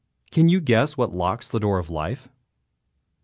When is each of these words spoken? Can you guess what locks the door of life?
Can 0.31 0.49
you 0.49 0.59
guess 0.61 0.97
what 0.97 1.13
locks 1.13 1.47
the 1.47 1.59
door 1.59 1.77
of 1.77 1.91
life? 1.91 2.27